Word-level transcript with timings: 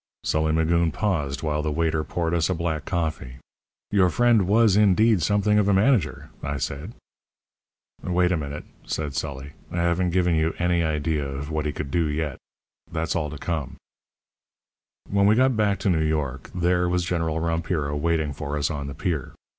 Sully 0.23 0.51
Magoon 0.51 0.91
paused 0.91 1.43
while 1.43 1.61
the 1.61 1.71
waiter 1.71 2.03
poured 2.03 2.33
us 2.33 2.49
a 2.49 2.55
black 2.55 2.85
coffee. 2.85 3.35
"Your 3.91 4.09
friend 4.09 4.47
was, 4.47 4.75
indeed, 4.75 5.21
something 5.21 5.59
of 5.59 5.67
a 5.67 5.75
manager," 5.75 6.31
I 6.41 6.57
said. 6.57 6.95
"Wait 8.01 8.31
a 8.31 8.35
minute," 8.35 8.63
said 8.83 9.13
Sully, 9.13 9.51
"I 9.71 9.75
haven't 9.77 10.09
given 10.09 10.33
you 10.33 10.55
any 10.57 10.83
idea 10.83 11.23
of 11.27 11.51
what 11.51 11.67
he 11.67 11.71
could 11.71 11.91
do 11.91 12.07
yet. 12.07 12.39
That's 12.91 13.15
all 13.15 13.29
to 13.29 13.37
come. 13.37 13.75
"When 15.07 15.27
we 15.27 15.35
got 15.35 15.55
back 15.55 15.77
to 15.81 15.89
New 15.91 16.01
York 16.03 16.49
there 16.51 16.89
was 16.89 17.05
General 17.05 17.39
Rompiro 17.39 17.95
waiting 17.95 18.33
for 18.33 18.57
us 18.57 18.71
on 18.71 18.87
the 18.87 18.95
pier. 18.95 19.35